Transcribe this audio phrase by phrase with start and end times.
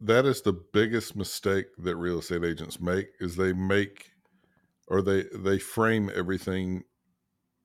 [0.00, 4.10] that is the biggest mistake that real estate agents make is they make
[4.88, 6.84] or they they frame everything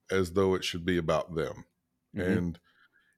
[0.09, 1.65] as though it should be about them.
[2.15, 2.31] Mm-hmm.
[2.31, 2.59] And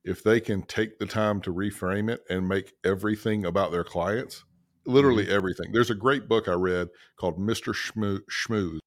[0.03, 4.43] if they can take the time to reframe it and make everything about their clients,
[4.85, 5.35] literally mm-hmm.
[5.35, 5.71] everything.
[5.71, 7.73] There's a great book I read called Mr.
[7.73, 8.79] Schmooze.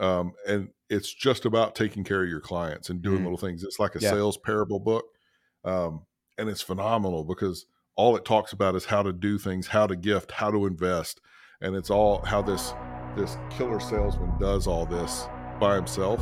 [0.00, 3.24] Um, and it's just about taking care of your clients and doing mm-hmm.
[3.24, 3.62] little things.
[3.62, 4.10] It's like a yeah.
[4.10, 5.04] sales parable book.
[5.64, 6.04] Um,
[6.36, 7.64] and it's phenomenal because
[7.96, 11.20] all it talks about is how to do things, how to gift, how to invest.
[11.60, 12.74] And it's all how this
[13.16, 15.28] this killer salesman does all this
[15.60, 16.20] by himself.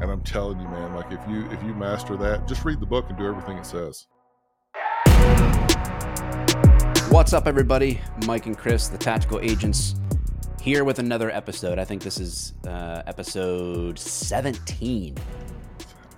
[0.00, 2.86] And I'm telling you, man, like if you if you master that, just read the
[2.86, 4.08] book and do everything it says.
[7.10, 8.00] What's up, everybody?
[8.26, 9.94] Mike and Chris, the Tactical Agents,
[10.60, 11.78] here with another episode.
[11.78, 15.16] I think this is uh, episode 17.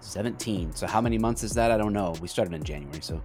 [0.00, 0.74] 17.
[0.74, 1.70] So, how many months is that?
[1.70, 2.14] I don't know.
[2.22, 3.20] We started in January, so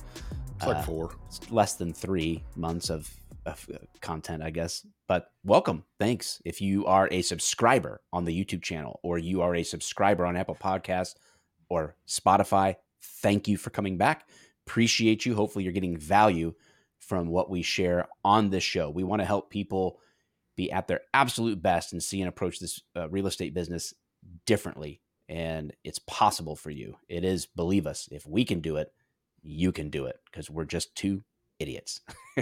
[0.61, 1.15] it's like uh, four.
[1.25, 3.09] It's less than three months of,
[3.47, 4.85] of uh, content, I guess.
[5.07, 5.83] But welcome.
[5.99, 6.39] Thanks.
[6.45, 10.37] If you are a subscriber on the YouTube channel or you are a subscriber on
[10.37, 11.15] Apple Podcasts
[11.67, 14.27] or Spotify, thank you for coming back.
[14.67, 15.33] Appreciate you.
[15.33, 16.53] Hopefully, you're getting value
[16.99, 18.91] from what we share on this show.
[18.91, 19.99] We want to help people
[20.55, 23.95] be at their absolute best and see and approach this uh, real estate business
[24.45, 25.01] differently.
[25.27, 26.97] And it's possible for you.
[27.09, 28.93] It is, believe us, if we can do it,
[29.43, 31.23] you can do it because we're just two
[31.59, 32.01] idiots.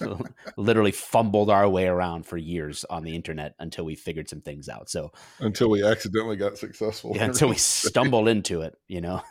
[0.56, 4.68] Literally fumbled our way around for years on the internet until we figured some things
[4.68, 4.88] out.
[4.90, 7.12] So until we accidentally got successful.
[7.14, 9.22] Yeah, until we stumbled into it, you know.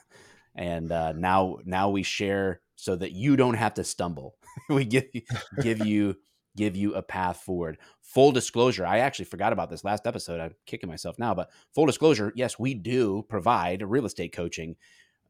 [0.56, 4.36] And uh, now now we share so that you don't have to stumble.
[4.70, 5.22] we give you,
[5.61, 6.16] give you
[6.56, 7.78] give you a path forward.
[8.02, 10.39] Full disclosure, I actually forgot about this last episode.
[10.39, 14.76] I'm kicking myself now, but full disclosure, yes, we do provide real estate coaching.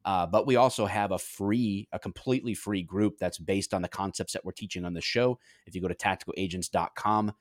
[0.07, 3.89] Uh, but we also have a free, a completely free group that's based on the
[3.89, 5.37] concepts that we're teaching on the show.
[5.65, 7.33] If you go to tacticalagents.com,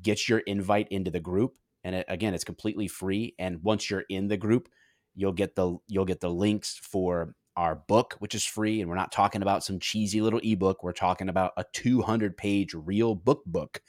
[0.00, 3.34] get your invite into the group, and it, again, it's completely free.
[3.38, 4.70] And once you're in the group,
[5.14, 8.80] you'll get the you'll get the links for our book, which is free.
[8.80, 10.82] And we're not talking about some cheesy little ebook.
[10.82, 13.82] We're talking about a 200 page real book book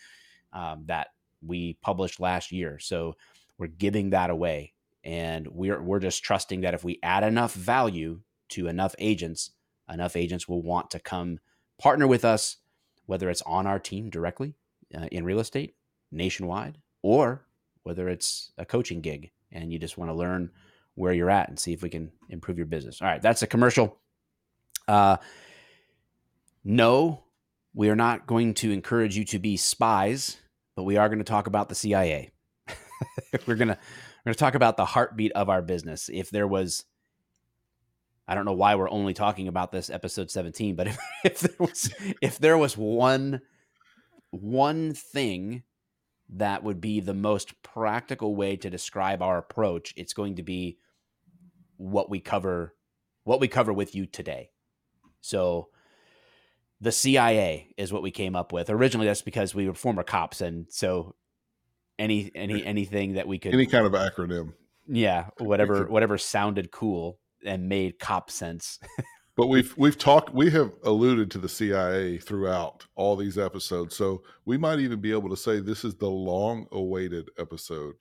[0.51, 1.07] um, that
[1.41, 2.79] we published last year.
[2.79, 3.15] So
[3.57, 4.73] we're giving that away.
[5.03, 9.51] And we're, we're just trusting that if we add enough value to enough agents,
[9.91, 11.39] enough agents will want to come
[11.79, 12.57] partner with us,
[13.05, 14.55] whether it's on our team directly
[14.95, 15.75] uh, in real estate
[16.11, 17.45] nationwide or
[17.83, 20.51] whether it's a coaching gig and you just want to learn
[20.95, 23.01] where you're at and see if we can improve your business.
[23.01, 23.97] All right, that's a commercial.
[24.87, 25.17] Uh,
[26.63, 27.23] no,
[27.73, 30.37] we are not going to encourage you to be spies,
[30.75, 32.31] but we are going to talk about the CIA.
[33.47, 33.77] we're gonna
[34.29, 36.07] we're gonna talk about the heartbeat of our business.
[36.13, 36.85] If there was,
[38.27, 41.55] I don't know why we're only talking about this episode 17, but if, if there
[41.57, 43.41] was if there was one
[44.29, 45.63] one thing
[46.29, 50.77] that would be the most practical way to describe our approach, it's going to be
[51.77, 52.75] what we cover
[53.23, 54.51] what we cover with you today.
[55.21, 55.69] So
[56.79, 58.69] the CIA is what we came up with.
[58.69, 61.15] Originally that's because we were former cops and so
[61.99, 64.53] any any anything that we could any kind of acronym.
[64.87, 68.79] Yeah, whatever whatever sounded cool and made cop sense.
[69.35, 73.95] but we've we've talked we have alluded to the CIA throughout all these episodes.
[73.95, 77.93] So we might even be able to say this is the long awaited episode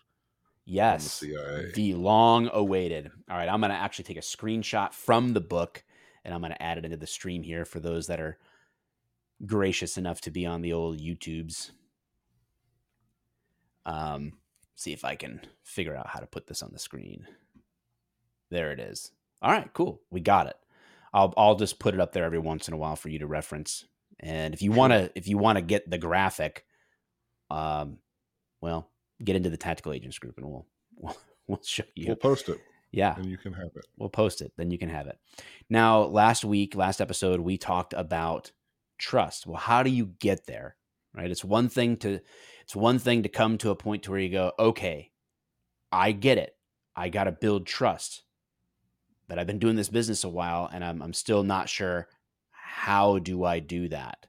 [0.68, 1.20] Yes.
[1.20, 3.10] The, the long awaited.
[3.30, 3.48] All right.
[3.48, 5.82] I'm going to actually take a screenshot from the book
[6.24, 8.36] and I'm going to add it into the stream here for those that are
[9.46, 11.70] gracious enough to be on the old YouTubes.
[13.88, 14.34] Um,
[14.76, 17.26] see if I can figure out how to put this on the screen.
[18.50, 19.12] There it is.
[19.40, 20.02] All right, cool.
[20.10, 20.56] We got it.
[21.12, 23.26] I'll I'll just put it up there every once in a while for you to
[23.26, 23.86] reference.
[24.20, 26.66] And if you want to if you want to get the graphic
[27.50, 27.98] um
[28.60, 28.90] well,
[29.24, 30.66] get into the tactical agents group and we'll
[30.96, 31.16] we'll,
[31.46, 32.08] we'll show you.
[32.08, 32.58] We'll post it.
[32.92, 33.16] Yeah.
[33.16, 33.86] And you can have it.
[33.96, 34.52] We'll post it.
[34.56, 35.18] Then you can have it.
[35.68, 38.52] Now, last week, last episode, we talked about
[38.98, 39.46] trust.
[39.46, 40.76] Well, how do you get there?
[41.18, 41.30] Right?
[41.30, 42.20] It's one thing to
[42.62, 45.10] it's one thing to come to a point to where you go, okay,
[45.90, 46.54] I get it.
[46.94, 48.22] I got to build trust.
[49.26, 52.06] But I've been doing this business a while and I'm I'm still not sure
[52.52, 54.26] how do I do that?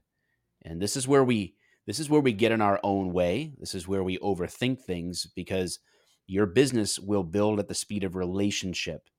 [0.64, 1.56] And this is where we
[1.86, 3.54] this is where we get in our own way.
[3.60, 5.80] This is where we overthink things because
[6.26, 9.10] your business will build at the speed of relationship,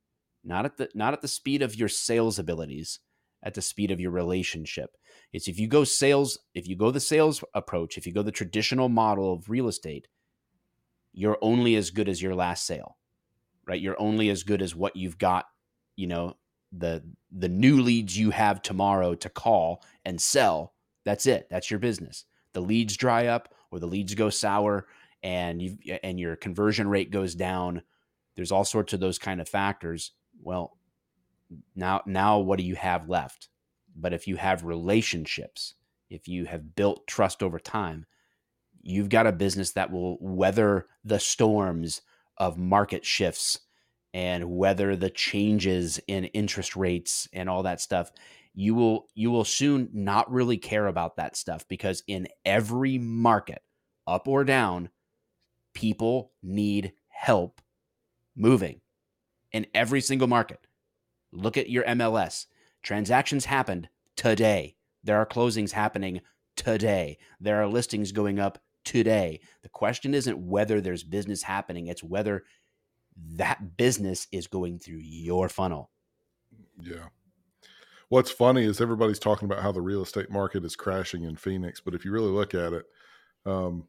[0.42, 2.98] not at the not at the speed of your sales abilities,
[3.42, 4.96] at the speed of your relationship.
[5.32, 8.32] It's if you go sales, if you go the sales approach, if you go the
[8.32, 10.08] traditional model of real estate,
[11.12, 12.96] you're only as good as your last sale.
[13.66, 13.80] Right?
[13.80, 15.46] You're only as good as what you've got,
[15.96, 16.36] you know,
[16.72, 21.48] the the new leads you have tomorrow to call and sell That's it.
[21.50, 22.24] That's your business.
[22.52, 24.86] The leads dry up or the leads go sour
[25.22, 27.82] and you and your conversion rate goes down.
[28.36, 30.12] There's all sorts of those kind of factors.
[30.42, 30.76] Well,
[31.74, 33.48] now now what do you have left?
[33.94, 35.74] But if you have relationships,
[36.08, 38.06] if you have built trust over time,
[38.82, 42.02] you've got a business that will weather the storms
[42.38, 43.60] of market shifts
[44.12, 48.10] and weather the changes in interest rates and all that stuff
[48.54, 53.62] you will you will soon not really care about that stuff because in every market
[54.06, 54.88] up or down
[55.74, 57.60] people need help
[58.36, 58.80] moving
[59.52, 60.66] in every single market
[61.32, 62.46] look at your MLS
[62.82, 66.20] transactions happened today there are closings happening
[66.56, 69.40] today there are listings going up today.
[69.62, 72.44] The question isn't whether there's business happening, it's whether
[73.36, 75.90] that business is going through your funnel.
[76.80, 77.08] Yeah.
[78.08, 81.80] What's funny is everybody's talking about how the real estate market is crashing in Phoenix,
[81.80, 82.84] but if you really look at it,
[83.46, 83.86] um,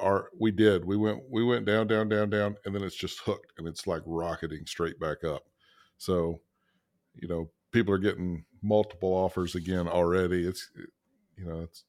[0.00, 3.18] our we did we went we went down down down down and then it's just
[3.20, 5.44] hooked and it's like rocketing straight back up.
[5.96, 6.40] So,
[7.20, 10.46] you know, people are getting multiple offers again already.
[10.46, 10.70] It's
[11.36, 11.84] you know it's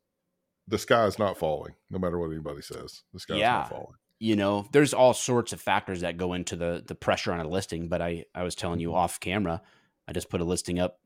[0.67, 3.03] the sky is not falling, no matter what anybody says.
[3.13, 3.53] The sky yeah.
[3.53, 3.95] not falling.
[4.19, 7.47] You know, there's all sorts of factors that go into the the pressure on a
[7.47, 7.87] listing.
[7.87, 8.97] But I I was telling you mm-hmm.
[8.97, 9.61] off camera,
[10.07, 10.99] I just put a listing up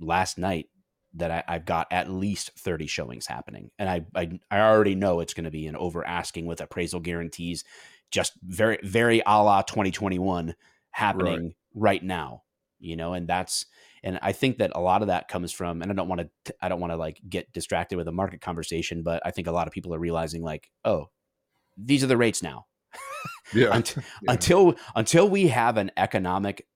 [0.00, 0.68] last night
[1.14, 3.70] that I, have got at least 30 showings happening.
[3.78, 7.00] And I, I, I already know it's going to be an over asking with appraisal
[7.00, 7.64] guarantees,
[8.10, 10.54] just very, very a la 2021
[10.90, 11.54] happening right.
[11.74, 12.42] right now,
[12.84, 13.66] you know, and that's,
[14.02, 16.54] and I think that a lot of that comes from, and I don't want to,
[16.60, 19.52] I don't want to like get distracted with a market conversation, but I think a
[19.52, 21.08] lot of people are realizing like, oh,
[21.76, 22.66] these are the rates now.
[23.54, 23.68] yeah.
[23.72, 24.32] until, yeah.
[24.32, 26.66] until until we have an economic,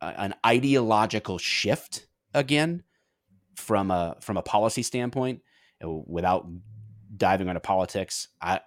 [0.00, 2.82] uh, an ideological shift again
[3.54, 5.40] from a from a policy standpoint,
[5.80, 6.46] without
[7.16, 8.60] diving into politics, I,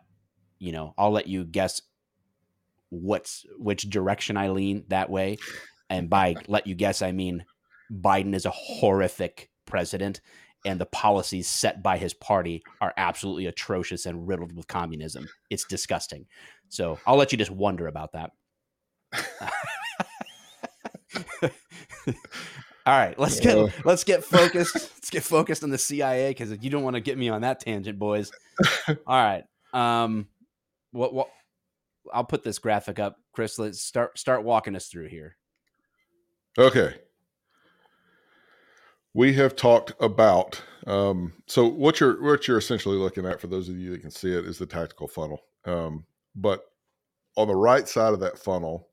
[0.57, 1.81] you know, I'll let you guess
[2.89, 5.37] what's which direction I lean that way.
[5.89, 7.45] And by let you guess, I mean
[7.91, 10.21] Biden is a horrific president
[10.65, 15.27] and the policies set by his party are absolutely atrocious and riddled with communism.
[15.49, 16.25] It's disgusting.
[16.67, 18.31] So I'll let you just wonder about that.
[22.85, 24.75] All right, let's get let's get focused.
[24.75, 27.59] let's get focused on the CIA because you don't want to get me on that
[27.59, 28.31] tangent, boys.
[28.87, 29.43] All right.
[29.73, 30.27] Um,
[30.91, 31.29] what what?
[32.11, 33.59] I'll put this graphic up, Chris.
[33.59, 35.35] Let's start start walking us through here.
[36.57, 36.95] Okay.
[39.13, 43.69] We have talked about um, so what you're what you're essentially looking at for those
[43.69, 45.41] of you that can see it is the tactical funnel.
[45.65, 46.05] Um,
[46.35, 46.61] but
[47.35, 48.89] on the right side of that funnel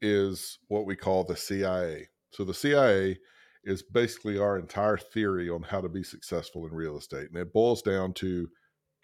[0.00, 3.16] is what we call the cia so the cia
[3.64, 7.52] is basically our entire theory on how to be successful in real estate and it
[7.52, 8.48] boils down to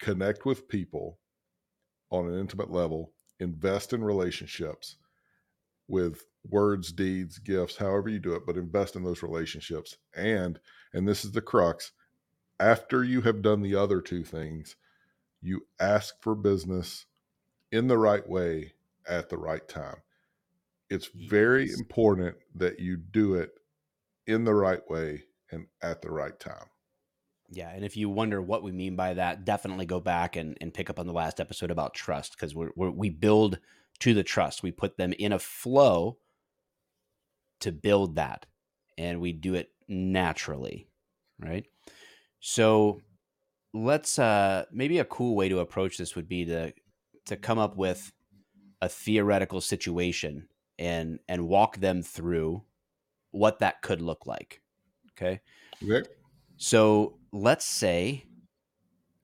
[0.01, 1.19] connect with people
[2.11, 4.97] on an intimate level invest in relationships
[5.87, 9.97] with words, deeds, gifts, however you do it, but invest in those relationships.
[10.15, 10.59] And,
[10.93, 11.91] and this is the crux,
[12.59, 14.75] after you have done the other two things,
[15.41, 17.05] you ask for business
[17.71, 18.73] in the right way
[19.07, 19.97] at the right time.
[20.89, 23.51] It's very important that you do it
[24.27, 26.65] in the right way and at the right time.
[27.51, 30.73] Yeah, and if you wonder what we mean by that, definitely go back and, and
[30.73, 33.59] pick up on the last episode about trust because we we build
[33.99, 34.61] to the trust.
[34.61, 36.17] We put them in a flow
[37.59, 38.45] to build that
[38.97, 40.89] and we do it naturally
[41.39, 41.65] right?
[42.39, 43.01] So
[43.73, 46.73] let's uh maybe a cool way to approach this would be to
[47.25, 48.11] to come up with
[48.81, 50.47] a theoretical situation
[50.77, 52.63] and and walk them through
[53.31, 54.61] what that could look like
[55.11, 55.41] okay?
[55.83, 56.07] Okay.
[56.57, 58.25] So let's say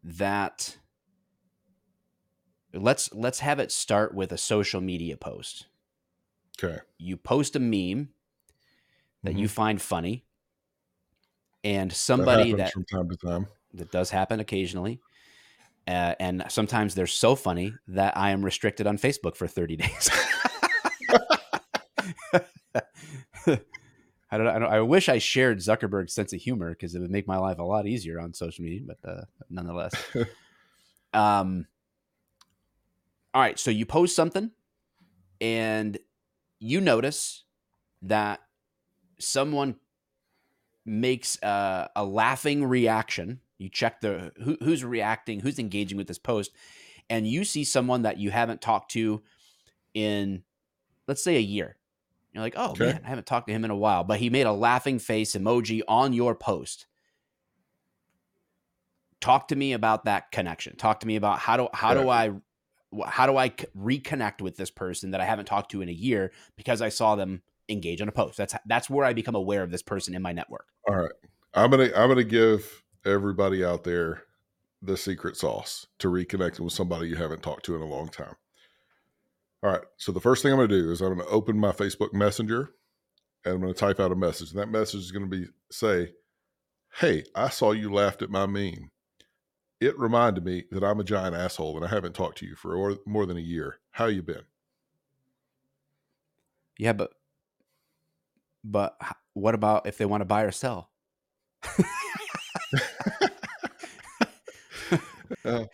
[0.04, 0.78] that
[2.74, 5.68] let's let's have it start with a social media post.
[6.58, 6.80] Okay.
[6.98, 8.10] You post a meme
[9.26, 9.40] that mm-hmm.
[9.40, 10.24] you find funny
[11.64, 15.02] and somebody that, that, from time to time that does happen occasionally
[15.88, 20.10] uh, and sometimes they're so funny that i am restricted on facebook for 30 days
[24.36, 24.72] I don't, I don't.
[24.72, 27.64] I wish I shared Zuckerberg's sense of humor because it would make my life a
[27.64, 28.82] lot easier on social media.
[28.86, 29.94] But uh, nonetheless,
[31.14, 31.68] um,
[33.34, 33.58] all right.
[33.58, 34.52] So you post something,
[35.40, 35.98] and
[36.60, 37.44] you notice
[38.02, 38.42] that
[39.20, 39.76] someone
[40.86, 46.20] makes a, a laughing reaction, you check the who, who's reacting, who's engaging with this
[46.20, 46.52] post,
[47.10, 49.22] and you see someone that you haven't talked to
[49.94, 50.44] in,
[51.08, 51.78] let's say, a year.
[52.34, 52.86] You're like, oh okay.
[52.88, 55.36] man, I haven't talked to him in a while, but he made a laughing face
[55.36, 56.88] emoji on your post.
[59.22, 60.76] talk to me about that connection.
[60.76, 62.32] Talk to me about how do how do I
[63.08, 66.32] how do I reconnect with this person that I haven't talked to in a year
[66.56, 68.38] because I saw them engage on a post.
[68.38, 70.68] That's that's where I become aware of this person in my network.
[70.88, 71.12] All right.
[71.54, 74.24] I'm going to I'm going to give everybody out there
[74.82, 78.36] the secret sauce to reconnecting with somebody you haven't talked to in a long time.
[79.64, 79.82] All right.
[79.98, 82.14] So the first thing I'm going to do is I'm going to open my Facebook
[82.14, 82.72] Messenger
[83.44, 84.52] and I'm going to type out a message.
[84.52, 86.14] And that message is going to be say,
[87.00, 88.92] "Hey, I saw you laughed at my meme.
[89.82, 92.96] It reminded me that I'm a giant asshole and I haven't talked to you for
[93.06, 93.80] more than a year.
[93.92, 94.44] How you been?"
[96.78, 97.14] Yeah, but
[98.66, 98.98] but
[99.34, 100.90] what about if they want to buy or sell?
[105.46, 105.66] uh,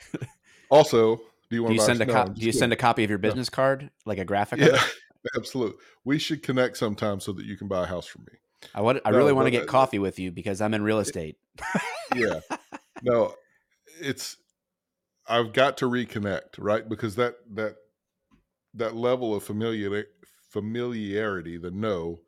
[0.70, 1.18] also,
[1.50, 3.20] do you want do you send a no, do you send a copy of your
[3.20, 3.56] business no.
[3.56, 4.60] card like a graphic?
[4.60, 4.82] Yeah,
[5.38, 5.78] absolutely.
[6.04, 8.38] We should connect sometime so that you can buy a house from me.
[8.76, 9.02] I want.
[9.06, 11.38] I no, really want to get coffee with you because I'm in real estate.
[12.16, 12.42] yeah.
[13.02, 13.34] No,
[14.00, 14.38] it's.
[15.28, 16.88] I've got to reconnect, right?
[16.88, 17.76] Because that that
[18.74, 20.06] that level of familiar
[20.50, 22.20] familiarity, the no,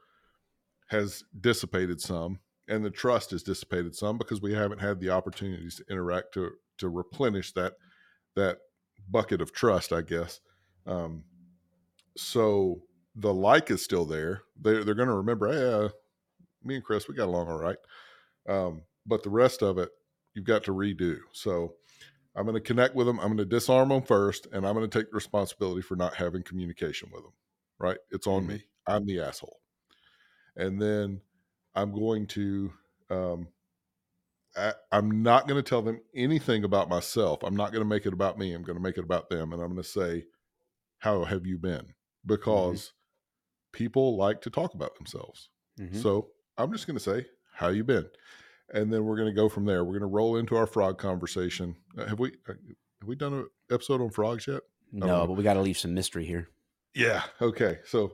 [0.93, 5.75] has dissipated some, and the trust has dissipated some because we haven't had the opportunities
[5.75, 7.73] to interact to to replenish that
[8.35, 8.59] that
[9.09, 10.39] bucket of trust, I guess.
[10.85, 11.23] Um,
[12.15, 12.81] so
[13.15, 14.41] the like is still there.
[14.59, 15.51] They're they're going to remember.
[15.51, 15.89] Hey, uh,
[16.63, 17.77] me and Chris, we got along all right.
[18.47, 19.89] Um, but the rest of it,
[20.33, 21.17] you've got to redo.
[21.33, 21.73] So
[22.35, 23.19] I'm going to connect with them.
[23.19, 26.43] I'm going to disarm them first, and I'm going to take responsibility for not having
[26.43, 27.33] communication with them.
[27.79, 27.97] Right?
[28.12, 28.53] It's on mm-hmm.
[28.53, 28.63] me.
[28.88, 29.59] I'm the asshole.
[30.55, 31.22] And then
[31.75, 32.72] I'm going to
[33.10, 33.48] um,
[34.55, 37.43] I, am not going to tell them anything about myself.
[37.43, 38.53] I'm not going to make it about me.
[38.53, 39.53] I'm going to make it about them.
[39.53, 40.25] And I'm going to say,
[41.00, 41.74] How have you been?
[41.74, 42.27] Mm-hmm.
[42.27, 43.77] Because mm-hmm.
[43.77, 45.50] people like to talk about themselves.
[45.79, 46.00] Mm-hmm.
[46.00, 48.07] So I'm just going to say, How you been?
[48.74, 49.83] And then we're going to go from there.
[49.83, 51.75] We're going to roll into our frog conversation.
[51.98, 52.53] Uh, have we uh,
[53.01, 54.62] have we done an episode on frogs yet?
[54.91, 56.50] No, but we got to leave some mystery here.
[56.93, 57.24] Yeah.
[57.41, 57.79] Okay.
[57.86, 58.13] So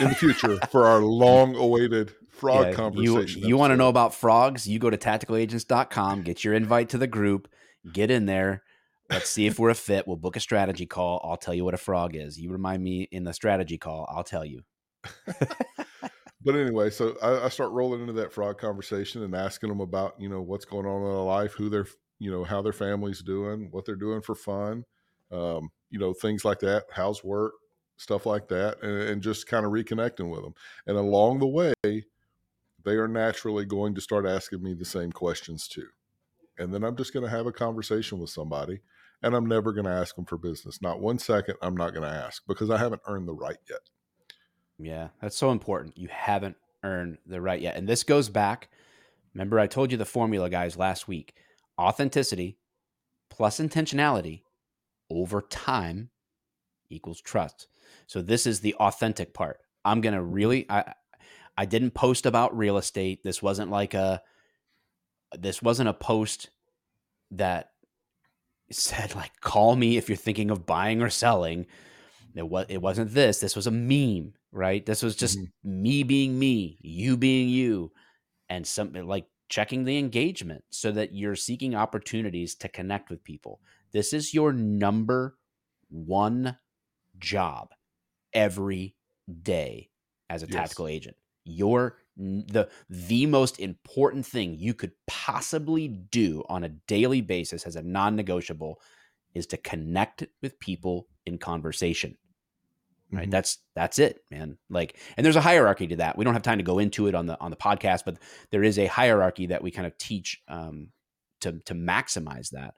[0.00, 3.42] in the future for our long awaited frog yeah, conversation.
[3.42, 4.66] You, you want to know about frogs?
[4.66, 7.48] You go to tacticalagents.com, get your invite to the group,
[7.92, 8.62] get in there.
[9.10, 10.06] Let's see if we're a fit.
[10.06, 11.20] We'll book a strategy call.
[11.24, 12.38] I'll tell you what a frog is.
[12.38, 14.62] You remind me in the strategy call, I'll tell you.
[16.44, 20.14] but anyway, so I, I, start rolling into that frog conversation and asking them about,
[20.18, 21.86] you know, what's going on in their life, who they're,
[22.18, 24.82] you know, how their family's doing, what they're doing for fun,
[25.30, 26.86] um, you know, things like that.
[26.90, 27.52] How's work,
[27.96, 30.54] stuff like that, and, and just kind of reconnecting with them.
[30.86, 35.66] And along the way, they are naturally going to start asking me the same questions
[35.66, 35.88] too.
[36.58, 38.80] And then I'm just going to have a conversation with somebody
[39.22, 40.80] and I'm never going to ask them for business.
[40.80, 43.80] Not one second, I'm not going to ask because I haven't earned the right yet.
[44.78, 45.96] Yeah, that's so important.
[45.98, 47.76] You haven't earned the right yet.
[47.76, 48.68] And this goes back.
[49.34, 51.34] Remember, I told you the formula, guys, last week
[51.78, 52.56] authenticity
[53.28, 54.42] plus intentionality
[55.10, 56.10] over time
[56.88, 57.68] equals trust.
[58.06, 59.58] So this is the authentic part.
[59.84, 60.32] I'm going to mm-hmm.
[60.32, 60.94] really I
[61.56, 63.22] I didn't post about real estate.
[63.22, 64.22] This wasn't like a
[65.32, 66.50] this wasn't a post
[67.30, 67.70] that
[68.70, 71.66] said like call me if you're thinking of buying or selling.
[72.34, 73.40] It was it wasn't this.
[73.40, 74.84] This was a meme, right?
[74.84, 75.82] This was just mm-hmm.
[75.82, 77.92] me being me, you being you,
[78.48, 83.60] and something like checking the engagement so that you're seeking opportunities to connect with people.
[83.92, 85.38] This is your number
[85.88, 86.58] one
[87.18, 87.70] job
[88.36, 88.94] every
[89.42, 89.90] day
[90.30, 90.54] as a yes.
[90.54, 91.16] tactical agent.
[91.44, 97.76] Your the the most important thing you could possibly do on a daily basis as
[97.76, 98.80] a non-negotiable
[99.34, 102.16] is to connect with people in conversation
[103.12, 103.30] right mm-hmm.
[103.30, 106.58] that's that's it man like and there's a hierarchy to that we don't have time
[106.58, 108.16] to go into it on the on the podcast but
[108.50, 110.88] there is a hierarchy that we kind of teach um,
[111.40, 112.74] to to maximize that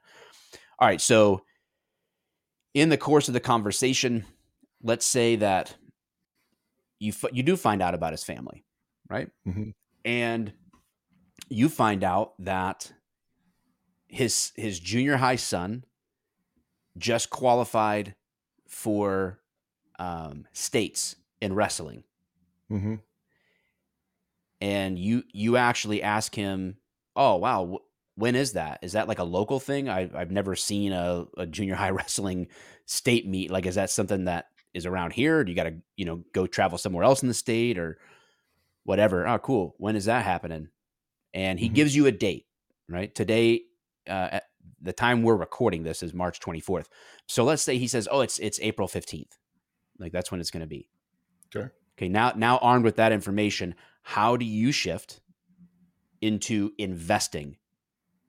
[0.79, 1.41] all right so
[2.73, 4.25] in the course of the conversation
[4.83, 5.75] let's say that
[6.99, 8.65] you you do find out about his family,
[9.09, 9.29] right?
[9.47, 9.69] Mm-hmm.
[10.05, 10.53] And
[11.49, 12.91] you find out that
[14.07, 15.85] his his junior high son
[16.97, 18.15] just qualified
[18.67, 19.39] for
[19.97, 22.03] um, states in wrestling.
[22.71, 22.95] Mm-hmm.
[24.61, 26.77] And you you actually ask him,
[27.15, 27.79] "Oh wow,
[28.19, 28.79] when is that?
[28.81, 29.87] Is that like a local thing?
[29.87, 32.47] I, I've never seen a, a junior high wrestling
[32.85, 33.49] state meet.
[33.49, 35.43] Like, is that something that is around here?
[35.43, 37.97] do you got to, you know, go travel somewhere else in the state or
[38.83, 39.27] whatever?
[39.27, 39.75] Oh, cool.
[39.77, 40.69] When is that happening?
[41.33, 41.75] And he mm-hmm.
[41.75, 42.45] gives you a date,
[42.87, 43.13] right?
[43.13, 43.63] Today,
[44.07, 44.43] uh, at
[44.81, 46.87] the time we're recording this is March 24th.
[47.27, 49.37] So let's say he says, "Oh, it's it's April 15th."
[49.99, 50.89] Like that's when it's going to be.
[51.55, 51.69] Okay.
[51.97, 52.09] Okay.
[52.09, 55.19] Now, now armed with that information, how do you shift
[56.21, 57.57] into investing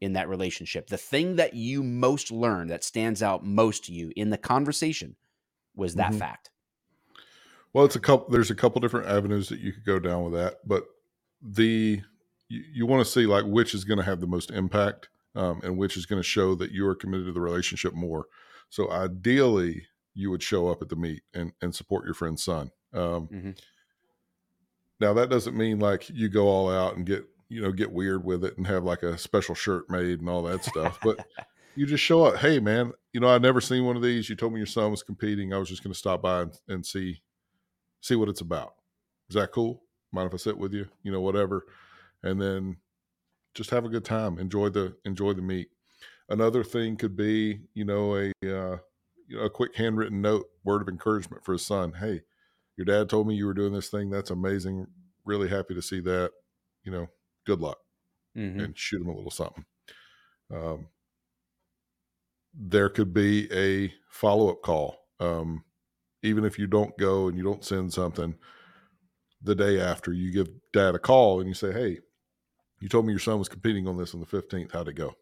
[0.01, 4.13] in that relationship, the thing that you most learn that stands out most to you
[4.17, 5.17] in the conversation
[5.75, 6.19] was that Mhm.
[6.19, 6.51] fact.
[7.73, 8.29] Well, it's a couple.
[8.31, 10.85] There's a couple different avenues that you could go down with that, but
[11.41, 12.03] the
[12.49, 15.61] you, you want to see like which is going to have the most impact, um,
[15.63, 18.27] and which is going to show that you are committed to the relationship more.
[18.71, 22.73] So ideally, you would show up at the meet and and support your friend's son.
[22.93, 23.59] Um, Mhm.
[24.99, 28.25] Now that doesn't mean like you go all out and get you know get weird
[28.25, 31.25] with it and have like a special shirt made and all that stuff, but
[31.77, 32.37] you just show up.
[32.37, 34.29] Hey man, you know I've never seen one of these.
[34.29, 35.53] You told me your son was competing.
[35.53, 37.23] I was just going to stop by and, and see
[38.01, 38.75] see what it's about.
[39.29, 39.83] Is that cool?
[40.13, 40.87] Mind if I sit with you?
[41.03, 41.67] You know whatever,
[42.23, 42.77] and then
[43.55, 44.39] just have a good time.
[44.39, 45.69] Enjoy the enjoy the meet.
[46.29, 48.79] Another thing could be you know a uh,
[49.27, 51.93] you know a quick handwritten note, word of encouragement for his son.
[51.93, 52.23] Hey,
[52.77, 54.11] your dad told me you were doing this thing.
[54.11, 54.87] That's amazing.
[55.25, 56.33] Really happy to see that.
[56.85, 57.09] You know,
[57.47, 57.79] good luck
[58.37, 58.65] Mhm.
[58.65, 59.67] and shoot him a little something.
[60.51, 60.89] Um,
[62.55, 64.99] there could be a follow up call.
[65.19, 65.65] Um,
[66.23, 68.35] even if you don't go and you don't send something
[69.43, 71.99] the day after, you give dad a call and you say, Hey,
[72.81, 74.73] you told me your son was competing on this on the 15th.
[74.73, 75.15] How'd it go?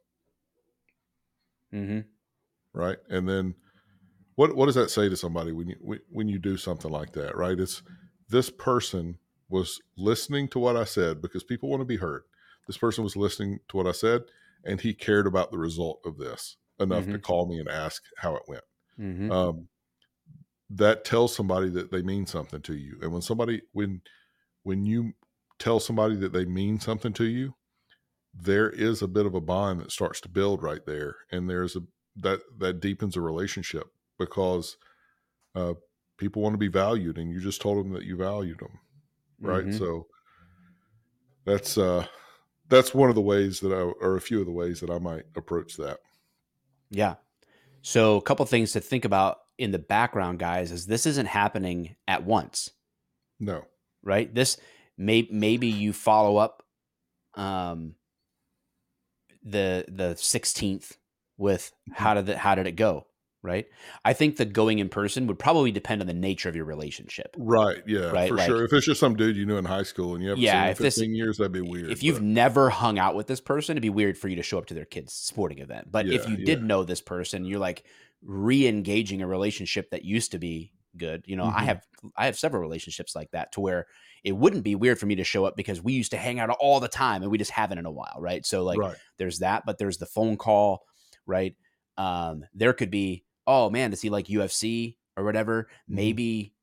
[1.72, 2.04] Mhm.
[2.72, 2.98] Right.
[3.08, 3.54] And then
[4.36, 7.36] what, what does that say to somebody when you, when you do something like that?
[7.36, 7.58] Right.
[7.58, 7.82] It's
[8.28, 9.18] this person
[9.48, 12.22] was listening to what I said because people want to be heard.
[12.66, 14.22] This person was listening to what I said
[14.64, 18.36] and he cared about the result of this enough to call me and ask how
[18.36, 18.64] it went.
[18.98, 19.30] Mhm.
[19.32, 19.68] Um,
[20.70, 22.98] that tells somebody that they mean something to you.
[23.02, 24.02] And when somebody, when,
[24.64, 25.14] when you
[25.58, 27.54] tell somebody that they mean something to you,
[28.34, 31.16] there is a bit of a bond that starts to build right there.
[31.32, 31.80] And there's a,
[32.16, 34.76] that, that deepens a relationship because,
[35.54, 35.74] uh,
[36.18, 38.80] people want to be valued and you just told them that you valued them
[39.40, 39.78] right Mhm.
[39.78, 40.08] so
[41.44, 42.06] that's uh
[42.68, 44.98] that's one of the ways that i or a few of the ways that i
[44.98, 46.00] might approach that
[46.90, 47.14] Yeah.
[47.82, 51.96] So a couple things to think about in the background, guys, is this isn't happening
[52.06, 52.70] at once,
[53.40, 53.64] no
[54.02, 54.32] right?
[54.34, 54.56] This
[54.96, 56.62] may maybe you follow up
[57.34, 57.94] um
[59.42, 60.96] the the 16th
[61.36, 63.06] with how did it how did it go,
[63.42, 63.66] right?
[64.04, 67.34] I think the going in person would probably depend on the nature of your relationship.
[67.38, 69.84] right yeah Right, for like- sure if it's just some dude you knew in high
[69.84, 71.90] school and you haven't Yeah, seen him in if this- 15 years that'd be weird
[71.90, 74.58] If you've never hung out with this person, it'd be weird for you to show
[74.58, 75.90] up to their kid's sporting event.
[75.90, 76.66] But if Yeah, you did yeah.
[76.66, 77.84] know this person, you're like
[78.22, 81.22] re-engaging a relationship that used to be good.
[81.26, 81.66] You know, I Mhm.
[81.66, 83.86] have I have several relationships like that to where
[84.24, 86.50] it wouldn't be weird for me to show up because we used to hang out
[86.50, 88.44] all the time and we just haven't in a while, right?
[88.46, 90.84] So like right there's that, but there's the phone call,
[91.26, 91.54] right?
[91.96, 95.64] Um, there could be, oh man, does he like UFC or whatever?
[95.64, 95.94] Mm-hmm.
[95.96, 96.54] Maybe,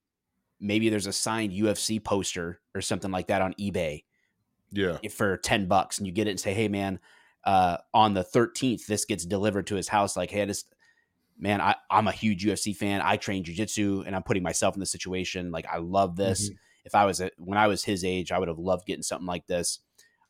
[0.61, 4.03] maybe there's a signed UFC poster or something like that on eBay
[4.71, 6.99] yeah for 10 bucks and you get it and say, hey man,
[7.45, 10.15] uh, on the 13th, this gets delivered to his house.
[10.17, 10.73] Like, hey, I just,
[11.37, 13.01] man, I, I'm a huge UFC fan.
[13.03, 15.51] I train jujitsu and I'm putting myself in this situation.
[15.51, 16.49] Like, I love this.
[16.49, 16.55] Mhm.
[16.85, 19.27] If I was, a, when I was his age, I would have loved getting something
[19.27, 19.79] like this.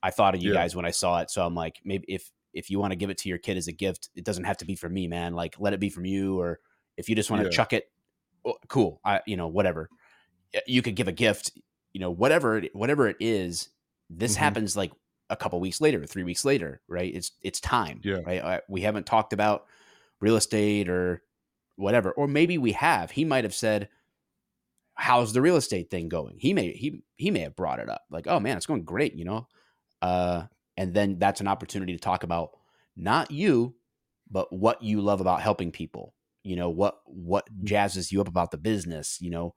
[0.04, 0.62] I thought of you Yeah.
[0.62, 1.32] guys when I saw it.
[1.32, 3.68] So I'm like, maybe if, if you want to give it to your kid as
[3.68, 5.34] a gift, it doesn't have to be from me, man.
[5.36, 6.40] Like, let it be from you.
[6.40, 6.60] Or
[6.98, 7.56] if you just want to Yeah.
[7.56, 7.92] chuck it,
[8.68, 9.02] cool.
[9.06, 9.90] I, you know, whatever.
[10.66, 11.52] You could give a gift,
[11.94, 13.70] you know, whatever, whatever it is.
[14.10, 14.40] This Mhm.
[14.40, 14.92] happens like
[15.30, 17.14] a couple weeks later, three weeks later, right?
[17.14, 18.20] It's it's time, Yeah.
[18.26, 18.44] right?
[18.44, 19.66] I, we haven't talked about
[20.22, 21.24] real estate or
[21.76, 23.12] whatever, or maybe we have.
[23.12, 23.90] He might have said,
[24.96, 28.04] "How's the real estate thing going?" He may he he may have brought it up,
[28.10, 29.48] like, "Oh man, it's going great," you know.
[30.02, 30.44] Uh,
[30.78, 32.52] and then that's an opportunity to talk about
[32.96, 33.76] not you,
[34.30, 36.14] but what you love about helping people.
[36.44, 37.66] You know what what mm-hmm.
[37.66, 39.18] jazzes you up about the business.
[39.20, 39.56] You know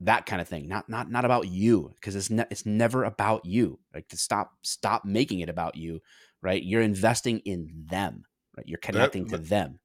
[0.00, 0.68] that kind of thing.
[0.68, 3.78] Not not not about you because it's ne- it's never about you.
[3.94, 6.00] Like to stop stop making it about you.
[6.42, 8.24] Right, you're investing in them.
[8.56, 9.80] Right, you're connecting to that- them.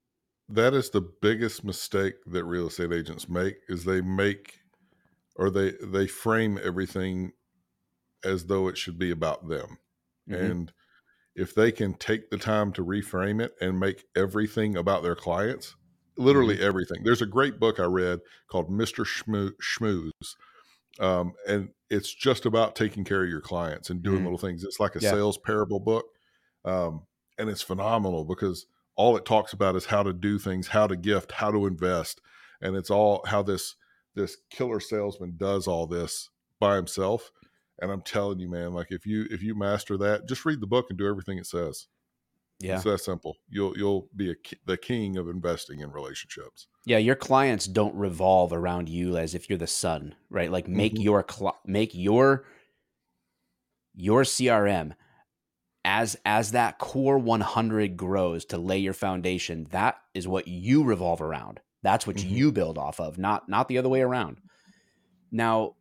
[0.50, 4.60] that is the biggest mistake that real estate agents make is they make
[5.38, 7.32] or they they frame everything
[8.24, 9.78] as though it should be about them
[10.32, 10.52] Mhm.
[10.52, 10.74] and
[11.36, 15.76] if they can take the time to reframe it and make everything about their clients
[16.18, 20.36] literally everything there's a great book i read called mr Schmoo- schmooze
[21.00, 24.24] um, and it's just about taking care of your clients and doing Mhm.
[24.24, 25.12] little things it's like a Yeah.
[25.12, 26.06] sales parable book
[26.66, 28.66] um, and it's phenomenal because
[28.96, 32.22] all it talks about is how to do things how to gift how to invest
[32.62, 33.76] and it's all how this
[34.16, 37.32] this killer salesman does all this by himself
[37.80, 40.68] and i'm telling you man like if you if you master that just read the
[40.68, 41.88] book and do everything it says
[42.60, 46.98] Yeah, it's that simple you'll you'll be a, the king of investing in relationships yeah.
[46.98, 50.52] Your clients don't revolve around you as if you're the sun, right?
[50.52, 51.00] Like make Mhm.
[51.00, 52.46] your cl- make your
[53.94, 54.94] your CRM
[55.86, 61.22] as as that core 100 grows to lay your foundation, that is what you revolve
[61.22, 61.60] around.
[61.84, 62.26] That's what Mhm.
[62.26, 64.42] you build off of, not not the other way around.
[65.32, 65.76] Now,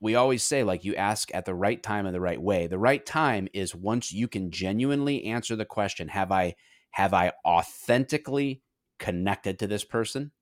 [0.00, 2.66] we always say like you ask at the right time in the right way.
[2.66, 6.54] The right time is once you can genuinely answer the question, have I
[6.90, 8.62] have I authentically
[8.98, 10.32] connected to this person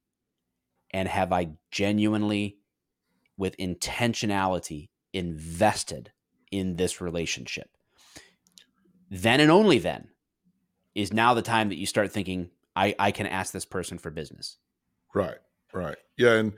[0.90, 2.58] and have I genuinely
[3.36, 6.12] with intentionality invested
[6.50, 7.70] in this relationship?
[9.10, 10.08] Then and only then
[10.94, 14.10] is now the time that you start thinking I I can ask this person for
[14.10, 14.58] business.
[15.14, 15.38] Right,
[15.72, 15.96] right.
[16.18, 16.52] Yeah, and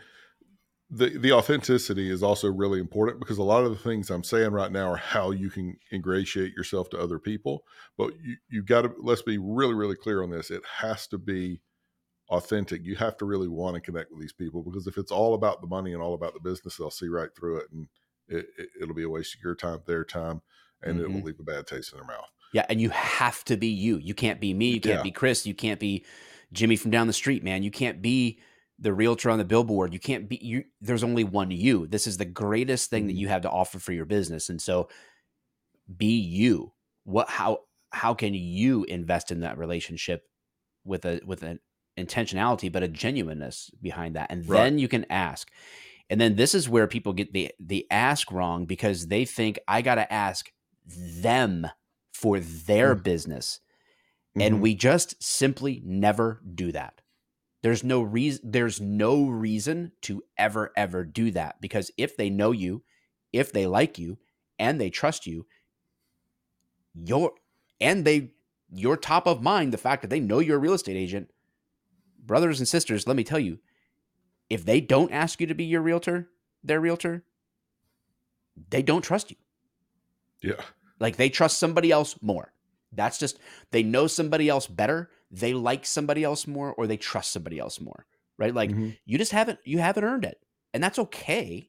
[0.91, 4.53] the the authenticity is also really important because a lot of the things I'm saying
[4.53, 7.65] right now are how you can ingratiate yourself to other people.
[7.99, 10.51] But you you got to let's be really really clear on this.
[10.51, 11.61] It has to be
[12.31, 12.85] authentic.
[12.85, 15.61] You have to really want to connect with these people because if it's all about
[15.61, 17.89] the money and all about the business, they'll see right through it, and
[18.29, 18.47] it,
[18.81, 20.43] it, will be a waste of your time, their time,
[20.83, 21.15] and it Mhm.
[21.15, 22.31] will leave a bad taste in their mouth.
[22.53, 23.99] Yeah, and you have to be you.
[23.99, 24.71] You can't be me.
[24.71, 25.03] You can't Yeah.
[25.03, 25.47] be Chris.
[25.47, 26.05] You can't be
[26.53, 27.63] Jimmy from down the street, man.
[27.63, 28.41] You can't be
[28.79, 29.93] the realtor on the billboard.
[29.93, 30.65] You can't be you.
[30.81, 31.87] There's only one you.
[31.87, 33.17] This is the greatest thing that Mhm.
[33.17, 34.89] you have to offer for your business, and so
[35.97, 36.73] be you.
[37.05, 37.29] What?
[37.29, 37.61] How?
[37.91, 40.29] How can you invest in that relationship
[40.85, 41.61] with a with an
[41.99, 44.63] intentionality, but a genuineness behind that, and Right.
[44.65, 45.51] then you can ask.
[46.11, 49.83] And then this is where people get the the ask wrong because they think I
[49.83, 50.53] got to ask
[50.87, 51.69] them
[52.13, 53.03] for their Mm.
[53.03, 53.61] business.
[54.41, 54.63] And Mhm.
[54.63, 57.03] we just simply never do that.
[57.69, 62.51] There's no reason there's no reason to ever ever do that because if they know
[62.51, 62.83] you,
[63.31, 64.17] if they like you
[64.59, 65.45] and they trust you,
[66.95, 67.35] you're
[67.79, 68.31] and they
[68.71, 71.31] you're top of mind the fact that they know you're a real estate agent.
[72.25, 73.59] Brothers and sisters, let me tell you,
[74.49, 76.31] if they don't ask you to be your realtor,
[76.65, 77.23] their realtor,
[78.71, 79.37] they don't trust you.
[80.41, 80.63] yeah,
[80.99, 82.55] Like they trust somebody else more.
[82.93, 83.39] That's just
[83.71, 87.81] they know somebody else better, they like somebody else more, or they trust somebody else
[87.81, 88.07] more.
[88.39, 88.55] Right?
[88.55, 88.97] Like Mhm.
[89.05, 90.41] you just haven't you haven't earned it.
[90.73, 91.69] And that's okay.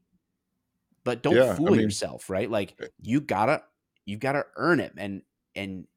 [1.03, 2.49] But don't Yeah, I fool mean- yourself, right?
[2.49, 3.63] Like Eh you gotta
[4.05, 4.93] you gotta earn it.
[4.97, 5.23] And
[5.55, 5.87] and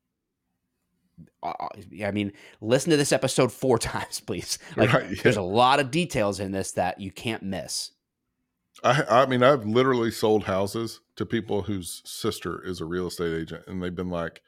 [1.43, 1.53] uh,
[2.05, 4.59] I mean, listen to this episode four times, please.
[4.77, 5.11] Like, right.
[5.11, 5.23] Yeah.
[5.23, 7.91] there's a lot of details in this that you can't miss.
[8.83, 13.35] I, I mean, I've literally sold houses to people whose sister is a real estate
[13.39, 14.43] agent, and they've been like,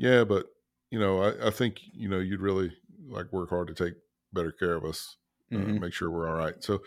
[0.00, 0.46] "Yeah, but
[0.90, 2.76] you know, I, I think you know you'd really
[3.08, 3.94] like work hard to take
[4.32, 5.16] better care of us,
[5.54, 5.80] uh, Mhm.
[5.80, 6.82] make sure we're all right." So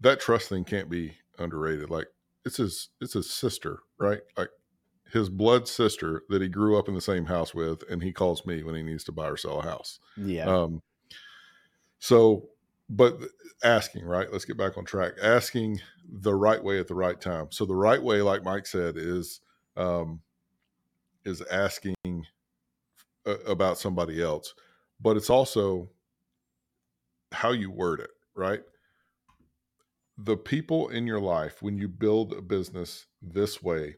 [0.00, 1.90] that trust thing can't be underrated.
[1.90, 2.08] Like
[2.44, 4.20] it's his, it's his sister, right?
[4.36, 4.50] Like
[5.12, 8.46] his blood sister that he grew up in the same house with, and he calls
[8.46, 10.00] me when he needs to buy or sell a house.
[10.16, 10.46] Yeah.
[10.46, 10.82] Um,
[11.98, 12.48] so,
[12.88, 13.18] but
[13.62, 14.30] asking, right?
[14.30, 15.12] Let's get back on track.
[15.22, 17.48] Asking the right way at the right time.
[17.50, 19.40] So the right way, like Mike said, is
[19.76, 20.20] um,
[21.24, 21.94] is asking
[23.26, 24.54] uh, about somebody else,
[25.00, 25.90] but it's also
[27.32, 28.60] how you word it, right?
[30.18, 33.96] The people in your life, when you build a business this way,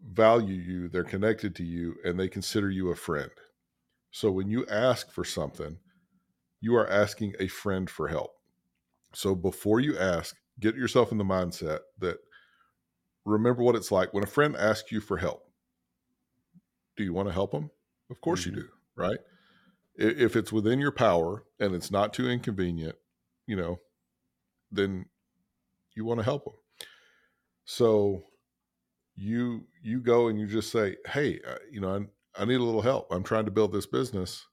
[0.00, 3.30] value you, they're connected to you, and they consider you a friend.
[4.10, 5.78] So when you ask for something,
[6.60, 8.32] you are asking a friend for help.
[9.14, 12.18] So before you ask, get yourself in the mindset that
[13.24, 15.47] remember what it's like when a friend asks you for help.
[16.98, 17.72] Do you want to help them?
[18.10, 18.46] Of course Mhm.
[18.46, 19.20] you do, right?
[19.96, 22.96] If it's within your power and it's not too inconvenient,
[23.46, 23.80] you know,
[24.70, 25.06] then
[25.96, 26.54] you want to help them.
[27.64, 28.24] So
[29.16, 31.94] you you go and you just say, "Hey, uh, you know,
[32.36, 33.08] I, I need a little help.
[33.12, 34.46] I'm trying to build this business.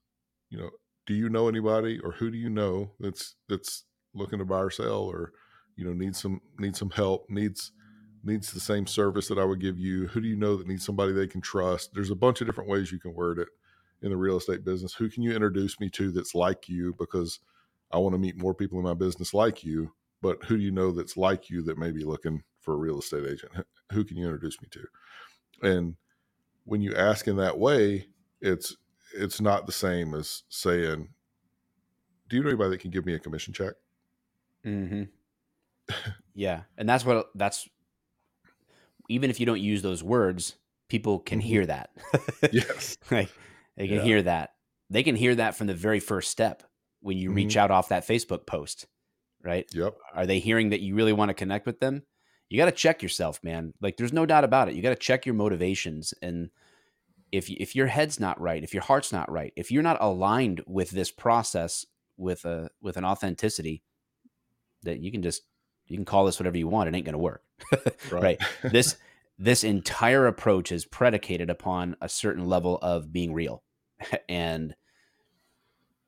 [0.50, 0.70] You know,
[1.06, 4.70] do you know anybody or who do you know that's that's looking to buy or
[4.70, 5.32] sell or
[5.76, 7.72] you know needs some needs some help needs
[8.26, 10.84] needs the same service that I would give you who do you know that needs
[10.84, 13.48] somebody they can trust there's a bunch of different ways you can word it
[14.02, 17.40] in the real estate business who can you introduce me to that's like you because
[17.90, 20.72] I want to meet more people in my business like you but who do you
[20.72, 23.52] know that's like you that may be looking for a real estate agent
[23.92, 24.86] who can you introduce me to
[25.62, 25.96] and
[26.64, 28.06] when you ask in that way
[28.40, 28.76] it's
[29.14, 31.08] it's not the same as saying,
[32.28, 33.74] "Do you know anybody that can give me a commission check?"
[34.64, 35.04] Mm-hmm.
[36.34, 37.68] yeah, and that's what that's.
[39.08, 40.56] Even if you don't use those words,
[40.88, 41.44] people can Mhm.
[41.44, 41.90] hear that.
[42.52, 42.96] Yes.
[43.10, 43.30] like
[43.76, 44.02] they can Yeah.
[44.04, 44.50] hear that.
[44.90, 46.62] They can hear that from the very first step
[47.00, 48.86] when you reach out off that Facebook post,
[49.42, 49.66] right?
[49.74, 49.94] Yep.
[50.14, 52.02] Are they hearing that you really want to connect with them?
[52.48, 53.74] You got to check yourself, man.
[53.80, 54.74] Like there's no doubt about it.
[54.76, 56.50] You got to check your motivations and
[57.32, 60.62] if if your head's not right, if your heart's not right, if you're not aligned
[60.66, 61.84] with this process
[62.16, 63.82] with a with an authenticity
[64.84, 65.42] that you can just
[65.86, 67.42] you can call this whatever you want, it ain't going to work.
[68.10, 68.22] Right.
[68.22, 68.38] right.
[68.62, 68.96] This
[69.38, 73.62] this entire approach is predicated upon a certain level of being real
[74.28, 74.74] and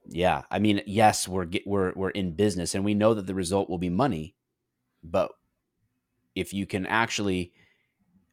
[0.06, 3.68] yeah i mean yes we're we're we're in business and we know that the result
[3.68, 4.34] will be money
[5.04, 5.32] but
[6.34, 7.52] if you can actually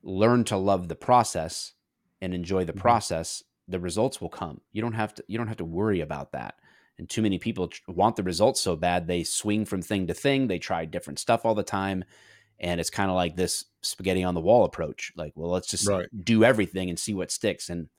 [0.03, 1.73] learn to love the process
[2.21, 2.81] and enjoy the mm-hmm.
[2.81, 6.31] process the results will come you don't have to you don't have to worry about
[6.31, 6.55] that
[6.97, 10.47] and too many people want the results so bad they swing from thing to thing
[10.47, 12.03] they try different stuff all the time
[12.59, 15.87] and it's kind of like this spaghetti on the wall approach like well let's just
[15.87, 16.07] right.
[16.23, 17.89] do everything and see what sticks and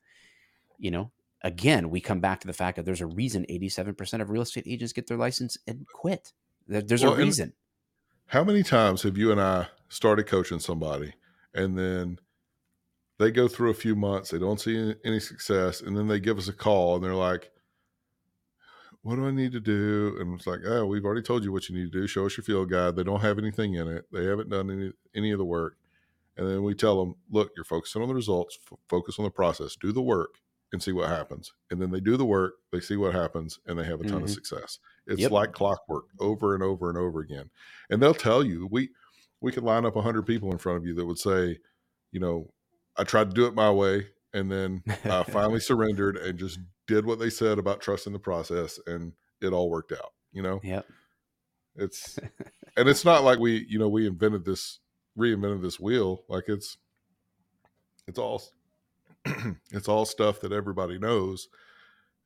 [0.78, 1.11] you know
[1.42, 4.66] again we come back to the fact that there's a reason 87% of real estate
[4.66, 6.32] agents get their license and quit
[6.66, 7.52] there's well, a reason
[8.26, 11.12] how many times have you and i started coaching somebody
[11.54, 12.18] and then
[13.18, 16.38] they go through a few months they don't see any success and then they give
[16.38, 17.52] us a call and they're like
[19.07, 20.16] what do I need to do?
[20.19, 22.09] And it's like, oh, we've already told you what you need to do.
[22.09, 22.97] Show us your field guide.
[22.97, 24.05] They don't have anything in it.
[24.12, 25.77] They haven't done any any of the work.
[26.37, 28.59] And then we tell them, look, you're focusing on the results.
[28.66, 29.77] F- focus on the process.
[29.77, 30.31] Do the work
[30.73, 31.53] and see what happens.
[31.71, 32.55] And then they do the work.
[32.73, 34.25] They see what happens, and they have a ton mm-hmm.
[34.25, 34.81] of success.
[35.07, 35.31] It's yep.
[35.31, 37.51] like clockwork, over and over and over again.
[37.88, 38.88] And they'll tell you, we
[39.40, 41.59] we could line up hundred people in front of you that would say,
[42.11, 42.51] you know,
[42.97, 47.07] I tried to do it my way, and then I finally surrendered and just did
[47.07, 50.61] what they said about trusting the process and it all worked out, you know?
[50.62, 50.83] Yeah.
[51.75, 52.18] It's
[52.77, 54.81] and it's not like we, you know, we invented this
[55.18, 56.22] reinvented this wheel.
[56.29, 56.79] Like it's
[58.07, 58.42] it's all
[59.72, 61.49] it's all stuff that everybody knows.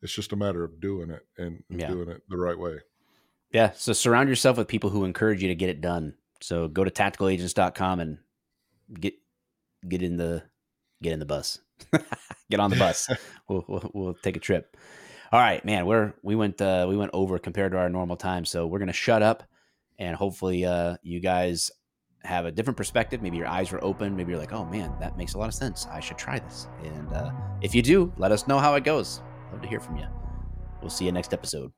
[0.03, 1.89] It's just a matter of doing it and yeah.
[1.89, 2.79] doing it the right way.
[3.53, 3.73] Yeah.
[3.75, 6.15] So surround yourself with people who encourage you to get it done.
[6.41, 8.19] So go to tacticalagents.com and
[8.99, 9.15] get
[9.89, 10.43] get in the
[11.03, 11.59] get in the bus.
[12.51, 13.09] Get on the bus.
[13.49, 14.77] we'll, we'll, we'll take a trip.
[15.33, 15.87] All right, man.
[15.87, 18.93] We're we went uh, we went over compared to our normal time, so we're gonna
[18.93, 19.45] shut up,
[19.99, 21.71] and hopefully, uh, you guys
[22.23, 23.23] have a different perspective.
[23.23, 24.17] Maybe your eyes were open.
[24.17, 25.87] Maybe you're like, oh man, that makes a lot of sense.
[25.91, 26.69] I should try this.
[26.83, 27.31] And uh,
[27.63, 29.23] if you do, let us know how it goes.
[29.53, 30.07] Love to hear from you.
[30.81, 31.73] We'll see you next episode.